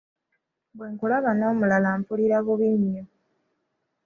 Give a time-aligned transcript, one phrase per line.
[0.75, 3.03] Bwe nkulaba n'omulala mpulira bubi nnyo.